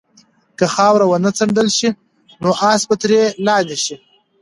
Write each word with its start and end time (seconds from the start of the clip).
که 0.57 0.65
خاوره 0.75 1.05
ونه 1.07 1.31
څنډل 1.37 1.67
شي 1.77 1.89
نو 2.41 2.49
آس 2.71 2.81
به 2.89 2.95
ترې 3.01 3.21
لاندې 3.45 3.77
شي. 3.83 3.95